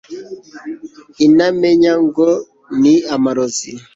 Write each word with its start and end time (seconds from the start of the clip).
intamenya 1.25 1.93
ngo 2.05 2.29
ni 2.81 2.93
amarozi 3.15 3.71